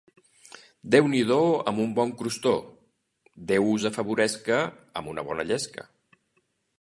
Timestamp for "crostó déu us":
2.21-3.85